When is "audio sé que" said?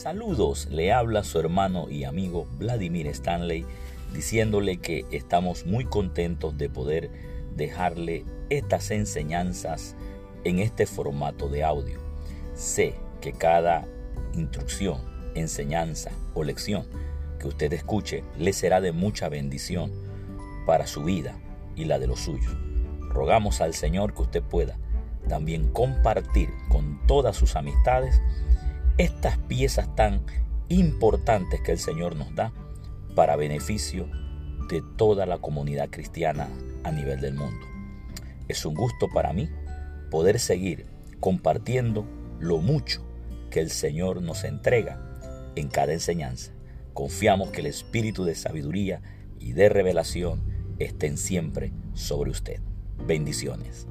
11.64-13.34